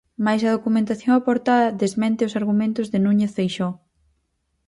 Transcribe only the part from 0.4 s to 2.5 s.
a documentación aportada desmente os